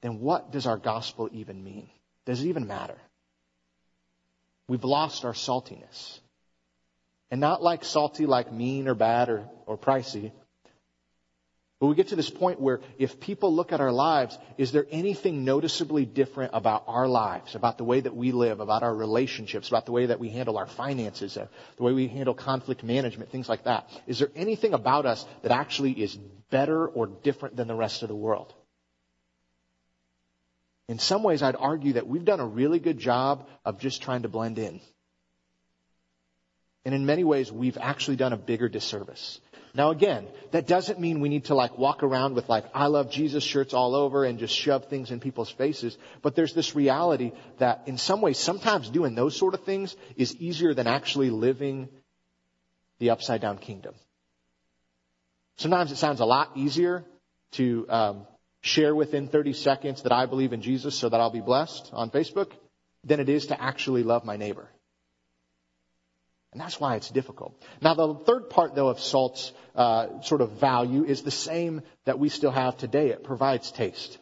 [0.00, 1.90] then what does our gospel even mean?
[2.24, 2.96] Does it even matter?
[4.68, 6.20] We've lost our saltiness.
[7.30, 10.32] And not like salty, like mean or bad or, or pricey.
[11.78, 14.86] But we get to this point where if people look at our lives, is there
[14.90, 19.68] anything noticeably different about our lives, about the way that we live, about our relationships,
[19.68, 23.30] about the way that we handle our finances, uh, the way we handle conflict management,
[23.30, 23.90] things like that?
[24.06, 26.16] Is there anything about us that actually is
[26.50, 28.54] better or different than the rest of the world?
[30.88, 34.22] In some ways, I'd argue that we've done a really good job of just trying
[34.22, 34.80] to blend in.
[36.84, 39.40] And in many ways, we've actually done a bigger disservice.
[39.74, 43.10] Now again, that doesn't mean we need to like walk around with like, I love
[43.10, 45.98] Jesus shirts all over and just shove things in people's faces.
[46.22, 50.34] But there's this reality that in some ways, sometimes doing those sort of things is
[50.36, 51.88] easier than actually living
[53.00, 53.94] the upside down kingdom.
[55.58, 57.04] Sometimes it sounds a lot easier
[57.52, 58.26] to um,
[58.66, 62.10] share within 30 seconds that I believe in Jesus so that I'll be blessed on
[62.10, 62.50] Facebook
[63.04, 64.68] than it is to actually love my neighbor.
[66.52, 67.62] And that's why it's difficult.
[67.82, 72.18] Now, the third part, though, of salt's uh, sort of value is the same that
[72.18, 73.10] we still have today.
[73.10, 74.18] It provides taste.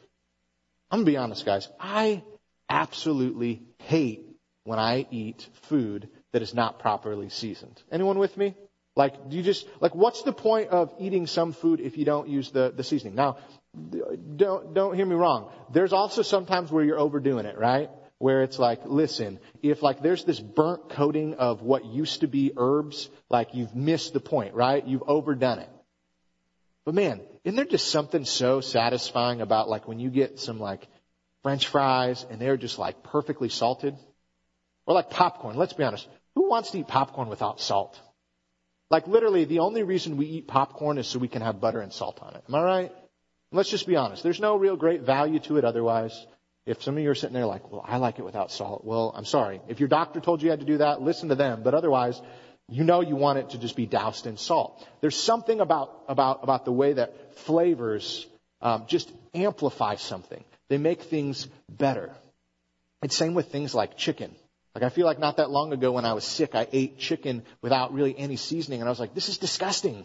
[0.90, 1.68] I'm gonna be honest, guys.
[1.78, 2.22] I
[2.68, 4.26] absolutely hate
[4.64, 7.80] when I eat food that is not properly seasoned.
[7.90, 8.54] Anyone with me?
[8.96, 12.28] Like, do you just, like, what's the point of eating some food if you don't
[12.28, 13.14] use the, the seasoning?
[13.14, 13.38] Now,
[14.36, 15.50] don't, don't hear me wrong.
[15.72, 17.90] There's also sometimes where you're overdoing it, right?
[18.18, 22.52] Where it's like, listen, if like there's this burnt coating of what used to be
[22.56, 24.86] herbs, like you've missed the point, right?
[24.86, 25.68] You've overdone it.
[26.84, 30.86] But man, isn't there just something so satisfying about like when you get some like
[31.42, 33.96] french fries and they're just like perfectly salted?
[34.86, 35.56] Or like popcorn.
[35.56, 36.06] Let's be honest.
[36.34, 37.98] Who wants to eat popcorn without salt?
[38.90, 41.92] Like literally the only reason we eat popcorn is so we can have butter and
[41.92, 42.44] salt on it.
[42.48, 42.92] Am I right?
[43.54, 44.24] Let's just be honest.
[44.24, 46.26] There's no real great value to it otherwise.
[46.66, 48.84] If some of you are sitting there like, well, I like it without salt.
[48.84, 49.60] Well, I'm sorry.
[49.68, 51.62] If your doctor told you you had to do that, listen to them.
[51.62, 52.20] But otherwise,
[52.68, 54.84] you know you want it to just be doused in salt.
[55.00, 58.26] There's something about, about, about the way that flavors
[58.60, 60.42] um, just amplify something.
[60.68, 62.10] They make things better.
[63.02, 64.34] It's same with things like chicken.
[64.74, 67.44] Like I feel like not that long ago when I was sick, I ate chicken
[67.62, 70.04] without really any seasoning and I was like, this is disgusting.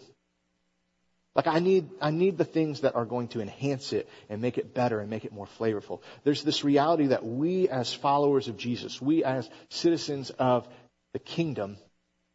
[1.34, 4.58] Like I need, I need the things that are going to enhance it and make
[4.58, 6.00] it better and make it more flavorful.
[6.24, 10.68] There's this reality that we as followers of Jesus, we as citizens of
[11.12, 11.76] the kingdom,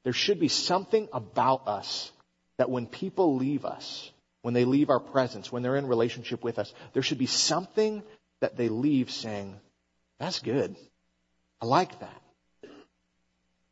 [0.04, 2.12] there should be something about us
[2.58, 4.10] that when people leave us,
[4.44, 8.02] when they leave our presence, when they're in relationship with us, there should be something
[8.40, 9.60] that they leave saying,
[10.20, 10.76] that's good.
[11.60, 12.22] I like that.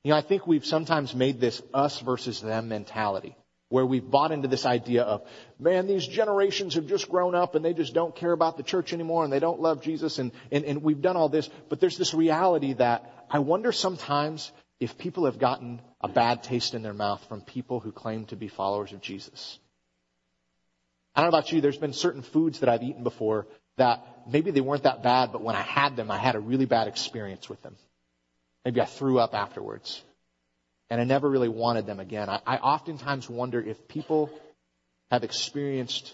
[0.03, 3.37] You know, I think we've sometimes made this us versus them mentality
[3.73, 5.23] where we've bought into this idea of,
[5.57, 8.93] man, these generations have just grown up and they just don't care about the church
[8.93, 11.49] anymore and they don't love Jesus and, and, and we've done all this.
[11.69, 16.75] But there's this reality that I wonder sometimes if people have gotten a bad taste
[16.75, 19.57] in their mouth from people who claim to be followers of Jesus.
[21.15, 24.51] I don't know about you, there's been certain foods that I've eaten before that maybe
[24.51, 27.49] they weren't that bad, but when I had them, I had a really bad experience
[27.49, 27.75] with them.
[28.65, 30.03] Maybe I threw up afterwards
[30.93, 32.29] and I never really wanted them again.
[32.29, 34.29] I, I oftentimes wonder if people
[35.09, 36.13] have experienced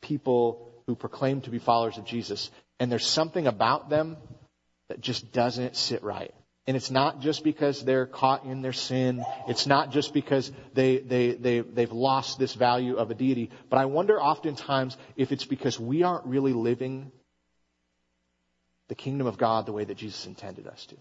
[0.00, 2.50] people who proclaim to be followers of Jesus,
[2.80, 4.16] and there's something about them
[4.88, 6.32] that just doesn't sit right.
[6.66, 9.22] And it's not just because they're caught in their sin.
[9.46, 13.50] It's not just because they, they, they, they've lost this value of a deity.
[13.68, 17.12] But I wonder oftentimes if it's because we aren't really living
[18.88, 20.96] the kingdom of God the way that Jesus intended us to.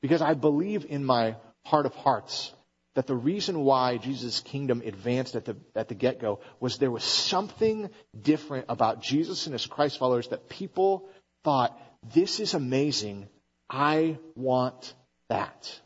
[0.00, 2.52] Because I believe in my heart of hearts
[2.94, 7.04] that the reason why Jesus' kingdom advanced at the, at the get-go was there was
[7.04, 7.90] something
[8.20, 11.08] different about Jesus and his Christ followers that people
[11.44, 11.80] thought,
[12.14, 13.28] this is amazing.
[13.70, 14.94] I want
[15.28, 15.80] that.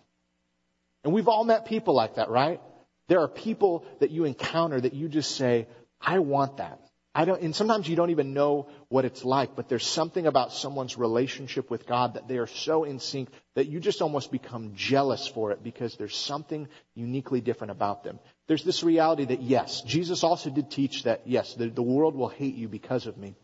[1.04, 2.60] And we've all met people like that, right?
[3.08, 5.66] There are people that you encounter that you just say,
[6.00, 6.80] I want that.
[7.14, 10.52] I don't, and sometimes you don't even know what it's like, but there's something about
[10.52, 14.72] someone's relationship with God that they are so in sync that you just almost become
[14.74, 18.18] jealous for it because there's something uniquely different about them.
[18.46, 22.28] There's this reality that yes, Jesus also did teach that yes, the, the world will
[22.30, 23.34] hate you because of me.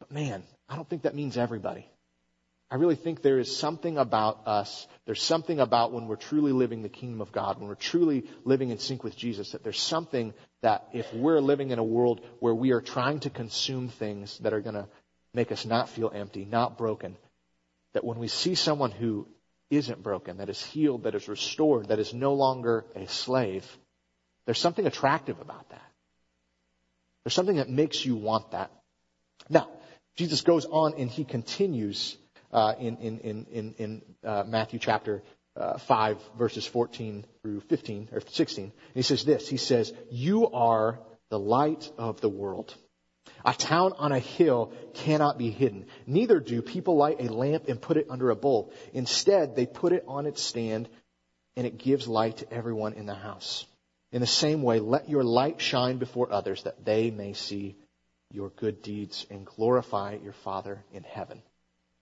[0.00, 1.86] But man, I don't think that means everybody.
[2.70, 6.82] I really think there is something about us, there's something about when we're truly living
[6.82, 10.34] the kingdom of God, when we're truly living in sync with Jesus, that there's something
[10.62, 14.52] that if we're living in a world where we are trying to consume things that
[14.52, 14.88] are going to
[15.32, 17.16] make us not feel empty, not broken,
[17.92, 19.28] that when we see someone who
[19.70, 23.64] isn't broken, that is healed, that is restored, that is no longer a slave,
[24.44, 25.92] there's something attractive about that.
[27.24, 28.72] There's something that makes you want that.
[29.48, 29.68] Now,
[30.16, 32.16] Jesus goes on and he continues
[32.52, 33.18] uh, in, in,
[33.50, 35.22] in, in uh, Matthew chapter
[35.56, 38.64] uh, 5, verses 14 through 15, or 16.
[38.64, 40.98] And he says this He says, You are
[41.30, 42.74] the light of the world.
[43.44, 45.86] A town on a hill cannot be hidden.
[46.06, 48.72] Neither do people light a lamp and put it under a bowl.
[48.92, 50.88] Instead, they put it on its stand
[51.56, 53.66] and it gives light to everyone in the house.
[54.12, 57.76] In the same way, let your light shine before others that they may see
[58.32, 61.42] your good deeds and glorify your Father in heaven.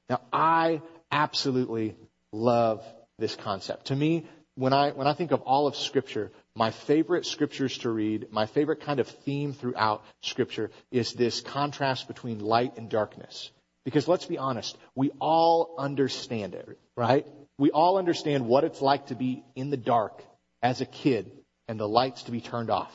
[0.09, 1.97] Now, I absolutely
[2.33, 2.85] love
[3.19, 3.87] this concept.
[3.87, 7.91] To me, when I, when I think of all of Scripture, my favorite scriptures to
[7.91, 13.51] read, my favorite kind of theme throughout Scripture is this contrast between light and darkness.
[13.85, 17.27] Because let's be honest, we all understand it, right?
[17.59, 20.23] We all understand what it's like to be in the dark
[20.63, 21.31] as a kid
[21.69, 22.93] and the lights to be turned off.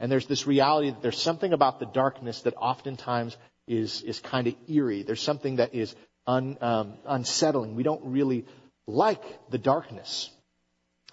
[0.00, 4.46] And there's this reality that there's something about the darkness that oftentimes is, is kind
[4.46, 5.02] of eerie.
[5.02, 5.94] There's something that is
[6.26, 7.74] un, um, unsettling.
[7.74, 8.46] We don't really
[8.86, 10.30] like the darkness.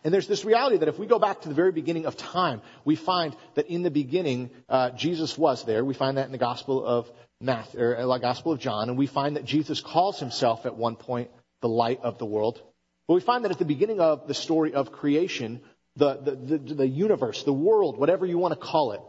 [0.04, 2.62] And there's this reality that if we go back to the very beginning of time,
[2.84, 5.86] we find that in the beginning, uh, Jesus was there.
[5.86, 8.97] We find that in the Gospel of Matthew, or the uh, Gospel of John, and
[8.97, 11.30] we find that Jesus calls himself at one point
[11.62, 12.62] the light of the world.
[13.08, 15.62] But we find that at the beginning of the story of creation,
[15.95, 19.02] the, the, the, the universe, the world, whatever you want to call it,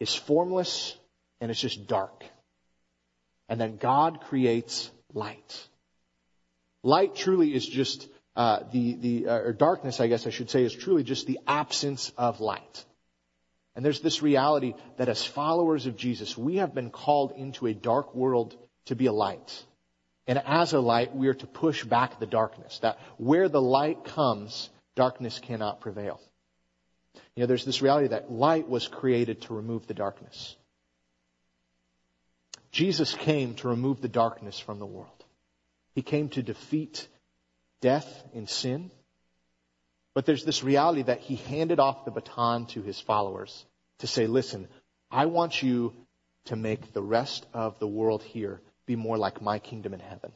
[0.00, 0.96] is formless
[1.40, 2.24] and it's just dark.
[3.48, 5.68] And then God creates light.
[6.82, 10.64] Light truly is just uh, the the uh, or darkness, I guess I should say,
[10.64, 12.84] is truly just the absence of light.
[13.74, 17.74] And there's this reality that as followers of Jesus, we have been called into a
[17.74, 19.64] dark world to be a light.
[20.26, 22.78] And as a light, we are to push back the darkness.
[22.80, 26.20] That where the light comes, darkness cannot prevail.
[27.34, 30.56] You know, there's this reality that light was created to remove the darkness.
[32.72, 35.08] Jesus came to remove the darkness from the world.
[35.94, 37.06] He came to defeat
[37.80, 38.90] death and sin.
[40.14, 43.64] But there's this reality that he handed off the baton to his followers
[43.98, 44.68] to say, listen,
[45.10, 45.92] I want you
[46.46, 50.32] to make the rest of the world here be more like my kingdom in heaven.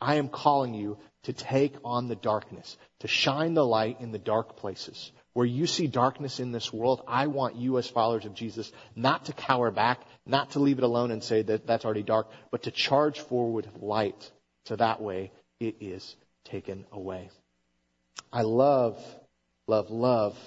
[0.00, 4.18] I am calling you to take on the darkness, to shine the light in the
[4.18, 5.12] dark places.
[5.34, 9.26] Where you see darkness in this world, I want you as followers of Jesus not
[9.26, 12.64] to cower back, not to leave it alone and say that that's already dark, but
[12.64, 14.30] to charge forward light
[14.66, 17.30] so that way it is taken away.
[18.32, 19.02] I love,
[19.66, 20.38] love, love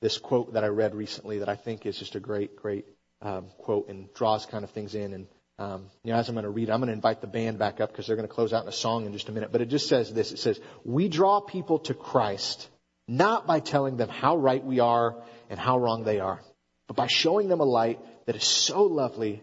[0.00, 2.86] this quote that I read recently that I think is just a great, great
[3.22, 5.14] um, quote and draws kind of things in.
[5.14, 5.26] And
[5.58, 7.80] um, you know, as I'm going to read, I'm going to invite the band back
[7.80, 9.52] up because they're going to close out in a song in just a minute.
[9.52, 12.68] But it just says this: It says, "We draw people to Christ
[13.06, 15.16] not by telling them how right we are
[15.50, 16.40] and how wrong they are,
[16.86, 19.42] but by showing them a light that is so lovely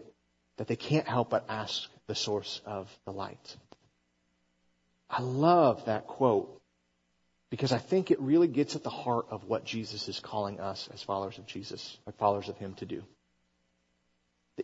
[0.56, 3.56] that they can't help but ask the source of the light."
[5.08, 6.62] I love that quote
[7.50, 10.88] because I think it really gets at the heart of what Jesus is calling us
[10.92, 13.04] as followers of Jesus, like followers of Him to do.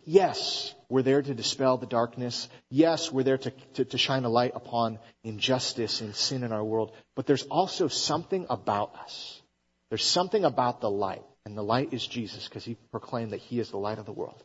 [0.05, 2.47] Yes, we're there to dispel the darkness.
[2.69, 6.63] Yes, we're there to, to, to shine a light upon injustice and sin in our
[6.63, 6.91] world.
[7.15, 9.41] But there's also something about us.
[9.89, 11.23] There's something about the light.
[11.45, 14.11] And the light is Jesus because He proclaimed that He is the light of the
[14.11, 14.43] world.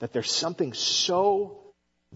[0.00, 1.58] That there's something so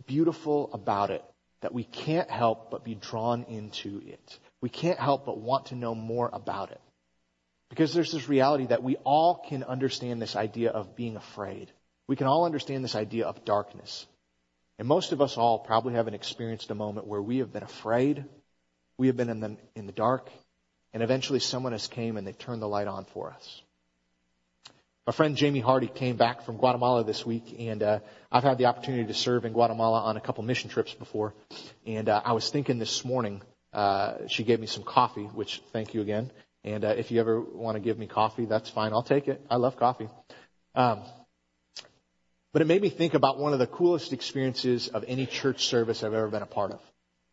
[0.06, 1.24] beautiful about it
[1.60, 4.38] that we can't help but be drawn into it.
[4.60, 6.80] We can't help but want to know more about it.
[7.70, 11.70] Because there's this reality that we all can understand this idea of being afraid.
[12.06, 14.06] We can all understand this idea of darkness.
[14.78, 18.24] And most of us all probably haven't experienced a moment where we have been afraid,
[18.98, 20.30] we have been in the, in the dark,
[20.92, 23.62] and eventually someone has came and they've turned the light on for us.
[25.06, 27.98] My friend Jamie Hardy came back from Guatemala this week, and uh,
[28.32, 31.34] I've had the opportunity to serve in Guatemala on a couple mission trips before.
[31.86, 33.42] And uh, I was thinking this morning,
[33.74, 36.30] uh, she gave me some coffee, which thank you again.
[36.64, 38.94] And uh, if you ever want to give me coffee, that's fine.
[38.94, 39.44] I'll take it.
[39.50, 40.08] I love coffee.
[40.74, 41.02] Um,
[42.54, 46.04] but it made me think about one of the coolest experiences of any church service
[46.04, 46.80] I've ever been a part of.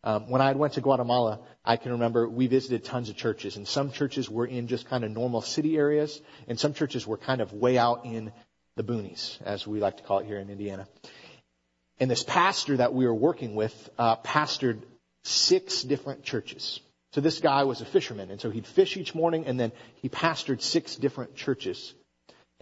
[0.02, 3.66] Um, when I went to Guatemala, I can remember we visited tons of churches, and
[3.66, 7.40] some churches were in just kind of normal city areas, and some churches were kind
[7.40, 8.32] of way out in
[8.74, 10.88] the boonies, as we like to call it here in Indiana.
[12.00, 14.82] And this pastor that we were working with uh, pastored
[15.22, 16.80] six different churches.
[17.12, 20.08] So this guy was a fisherman, and so he'd fish each morning, and then he
[20.08, 21.94] pastored six different churches.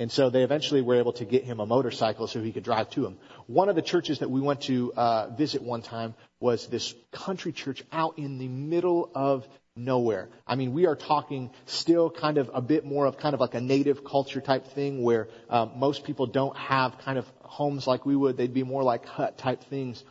[0.00, 2.88] And so they eventually were able to get him a motorcycle so he could drive
[2.92, 3.18] to them.
[3.46, 7.52] One of the churches that we went to uh, visit one time was this country
[7.52, 9.46] church out in the middle of
[9.76, 10.30] nowhere.
[10.46, 13.54] I mean, we are talking still kind of a bit more of kind of like
[13.54, 18.06] a native culture type thing where um, most people don't have kind of homes like
[18.06, 18.38] we would.
[18.38, 20.02] They'd be more like hut type things.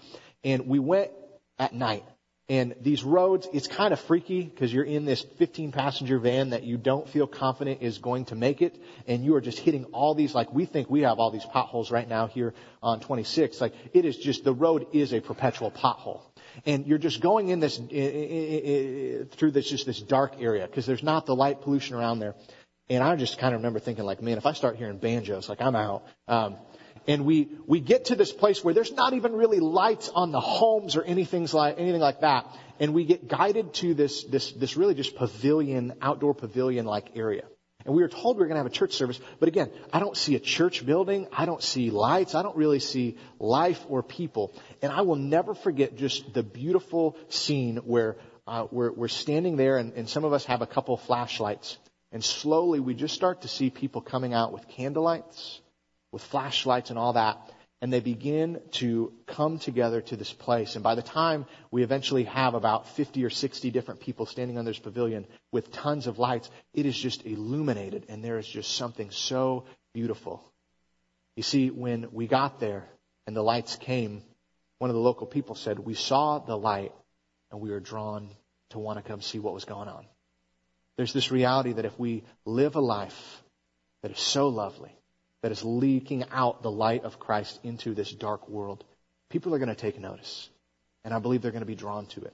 [0.43, 1.09] And we went
[1.57, 2.05] at night.
[2.49, 6.63] And these roads, it's kind of freaky because you're in this 15 passenger van that
[6.63, 8.81] you don't feel confident is going to make it.
[9.07, 11.91] And you are just hitting all these, like we think we have all these potholes
[11.91, 13.61] right now here on 26.
[13.61, 16.21] Like it is just, the road is a perpetual pothole.
[16.65, 21.27] And you're just going in this, through this, just this dark area because there's not
[21.27, 22.33] the light pollution around there.
[22.89, 25.61] And I just kind of remember thinking like, man, if I start hearing banjos, like
[25.61, 26.03] I'm out.
[26.27, 26.57] Um,
[27.09, 30.39] and we, we get to this place where there's not even really lights on the
[30.39, 32.45] homes or anything like, anything like that.
[32.79, 37.45] And we get guided to this, this, this really just pavilion, outdoor pavilion like area.
[37.83, 39.99] And we were told we were going to have a church service, but again, I
[39.99, 41.27] don't see a church building.
[41.35, 42.35] I don't see lights.
[42.35, 44.53] I don't really see life or people.
[44.83, 49.79] And I will never forget just the beautiful scene where uh, we're, we're standing there
[49.79, 51.79] and, and some of us have a couple flashlights.
[52.11, 55.61] And slowly we just start to see people coming out with candlelights
[56.11, 57.37] with flashlights and all that.
[57.81, 60.75] And they begin to come together to this place.
[60.75, 64.65] And by the time we eventually have about 50 or 60 different people standing on
[64.65, 69.11] this pavilion with tons of lights, it is just illuminated and there is just something
[69.11, 70.43] so beautiful.
[71.37, 72.85] You see, when we got there
[73.25, 74.23] and the lights came,
[74.79, 76.91] one of the local people said, we saw the light
[77.49, 78.29] and we were drawn
[78.71, 80.05] to want to come see what was going on.
[80.97, 83.41] There's this reality that if we live a life
[84.01, 84.93] that is so lovely,
[85.41, 88.83] that is leaking out the light of Christ into this dark world,
[89.29, 90.49] people are going to take notice.
[91.03, 92.33] And I believe they're going to be drawn to it.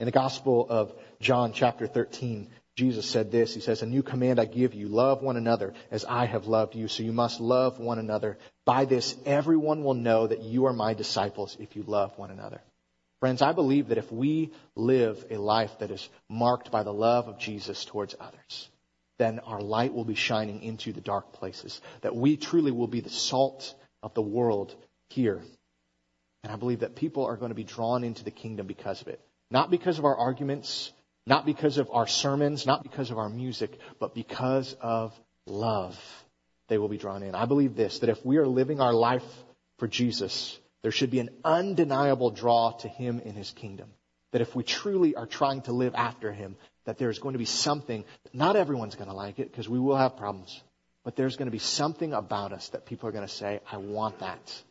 [0.00, 3.54] In the Gospel of John, chapter 13, Jesus said this.
[3.54, 6.74] He says, A new command I give you, love one another as I have loved
[6.74, 6.88] you.
[6.88, 8.38] So you must love one another.
[8.64, 12.60] By this, everyone will know that you are my disciples if you love one another.
[13.20, 17.26] Friends, I believe that if we live a life that is marked by the love
[17.26, 18.68] of Jesus towards others,
[19.18, 21.80] then our light will be shining into the dark places.
[22.02, 24.74] That we truly will be the salt of the world
[25.10, 25.42] here.
[26.44, 29.08] And I believe that people are going to be drawn into the kingdom because of
[29.08, 29.20] it.
[29.50, 30.92] Not because of our arguments,
[31.26, 35.98] not because of our sermons, not because of our music, but because of love.
[36.68, 37.34] They will be drawn in.
[37.34, 39.24] I believe this, that if we are living our life
[39.78, 43.90] for Jesus, there should be an undeniable draw to Him in His kingdom.
[44.32, 46.56] That if we truly are trying to live after Him,
[46.88, 49.98] that there's going to be something, not everyone's going to like it because we will
[49.98, 50.62] have problems,
[51.04, 53.76] but there's going to be something about us that people are going to say, I
[53.76, 54.62] want that.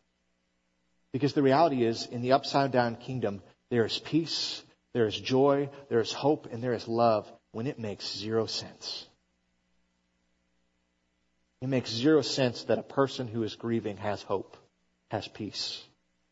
[1.13, 4.63] Because the reality is, in the upside down kingdom, there is peace,
[4.93, 9.05] there is joy, there is hope, and there is love when it makes zero sense.
[11.61, 14.57] It makes zero sense that a person who is grieving has hope,
[15.11, 15.84] has peace.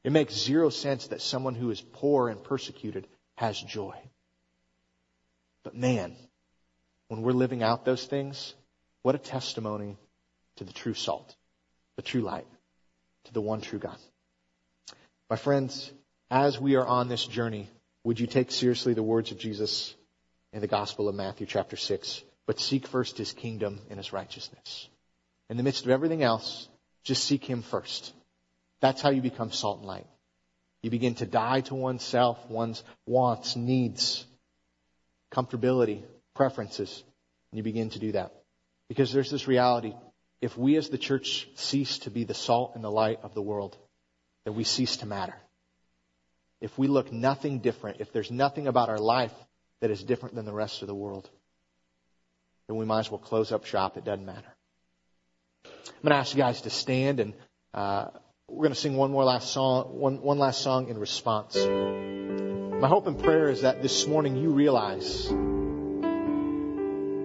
[0.04, 3.06] It makes zero sense that someone who is poor and persecuted
[3.36, 3.94] has joy.
[5.66, 6.16] But man,
[7.08, 8.54] when we're living out those things,
[9.02, 9.98] what a testimony
[10.58, 11.36] to the true salt,
[11.98, 12.48] the true light,
[13.26, 13.98] to the one true God.
[15.28, 15.92] My friends,
[16.30, 17.68] as we are on this journey,
[18.04, 19.96] would you take seriously the words of Jesus
[20.54, 22.22] in the Gospel of Matthew chapter 6?
[22.46, 24.88] But seek first his kingdom and his righteousness.
[25.50, 26.70] In the midst of everything else,
[27.04, 28.14] just seek him first.
[28.82, 30.06] That's how you become salt and light.
[30.84, 34.26] You begin to die to oneself, one's wants, needs,
[35.32, 36.04] comfortability,
[36.34, 37.04] preferences,
[37.52, 38.34] and you begin to do that.
[38.88, 39.94] Because there's this reality.
[40.42, 43.42] If we as the church cease to be the salt and the light of the
[43.42, 43.78] world,
[44.46, 45.36] then we cease to matter.
[46.62, 49.34] if we look nothing different, if there's nothing about our life
[49.82, 51.30] that is different than the rest of the world,
[52.68, 53.98] then we might as well close up shop.
[53.98, 54.48] It doesn't matter.
[55.66, 57.34] I'm going to ask you guys to stand and
[57.74, 58.08] uh,
[58.48, 61.56] we're going to sing one more last song, one, one last song in response.
[62.80, 65.30] My hope and prayer is that this morning you realize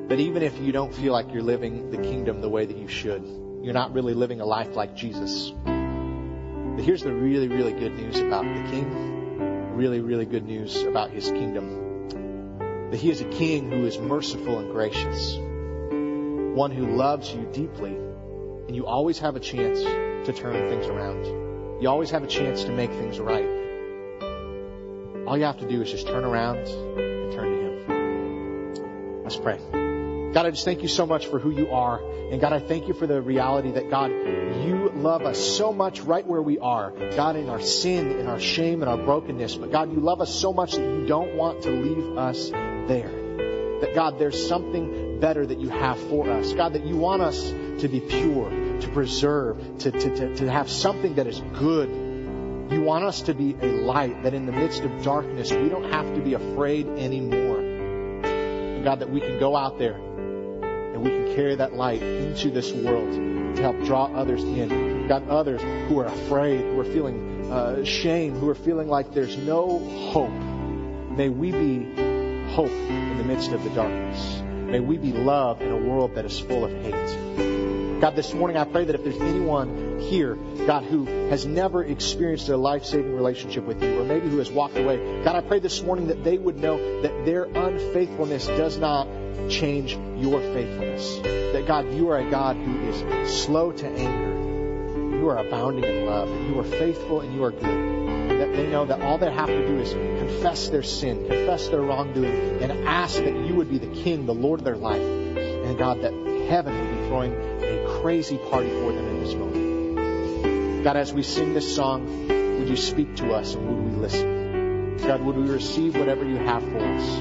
[0.08, 2.86] that even if you don't feel like you're living the kingdom the way that you
[2.86, 3.24] should,
[3.60, 5.50] you're not really living a life like Jesus.
[5.50, 9.74] But here's the really, really good news about the King.
[9.74, 12.08] Really, really good news about his kingdom.
[12.92, 15.36] That he is a king who is merciful and gracious.
[15.36, 17.96] One who loves you deeply.
[17.96, 21.82] And you always have a chance to turn things around.
[21.82, 23.59] You always have a chance to make things right.
[25.30, 29.22] All you have to do is just turn around and turn to Him.
[29.22, 29.60] Let's pray.
[30.34, 32.00] God, I just thank you so much for who you are.
[32.32, 36.00] And God, I thank you for the reality that God, you love us so much
[36.00, 36.90] right where we are.
[37.14, 39.54] God, in our sin, in our shame, in our brokenness.
[39.54, 43.12] But God, you love us so much that you don't want to leave us there.
[43.82, 46.52] That God, there's something better that you have for us.
[46.54, 48.50] God, that you want us to be pure
[48.80, 52.09] to preserve, to, to, to, to have something that is good.
[52.70, 55.90] You want us to be a light that in the midst of darkness, we don't
[55.90, 57.58] have to be afraid anymore.
[57.58, 62.48] And God, that we can go out there and we can carry that light into
[62.48, 63.12] this world
[63.56, 65.08] to help draw others in.
[65.08, 69.36] God, others who are afraid, who are feeling uh, shame, who are feeling like there's
[69.36, 69.80] no
[70.12, 70.30] hope.
[70.30, 71.92] May we be
[72.52, 74.42] hope in the midst of the darkness.
[74.70, 78.00] May we be love in a world that is full of hate.
[78.00, 80.34] God, this morning I pray that if there's anyone here,
[80.66, 84.50] God, who has never experienced a life saving relationship with you, or maybe who has
[84.50, 88.78] walked away, God, I pray this morning that they would know that their unfaithfulness does
[88.78, 89.06] not
[89.48, 91.18] change your faithfulness.
[91.52, 95.18] That, God, you are a God who is slow to anger.
[95.18, 96.28] You are abounding in love.
[96.28, 98.40] You are faithful and you are good.
[98.40, 101.82] That they know that all they have to do is confess their sin, confess their
[101.82, 105.02] wrongdoing, and ask that you would be the King, the Lord of their life.
[105.02, 106.12] And God, that
[106.48, 109.69] heaven would be throwing a crazy party for them in this moment.
[110.82, 112.28] God, as we sing this song,
[112.58, 114.96] would you speak to us and would we listen?
[114.96, 117.20] God, would we receive whatever you have for us?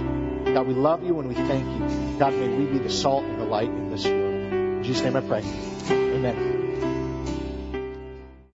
[0.53, 2.17] God, we love you and we thank you.
[2.19, 4.53] God, may we be the salt and the light in this world.
[4.53, 5.43] In Jesus' name I pray.
[5.89, 6.68] Amen.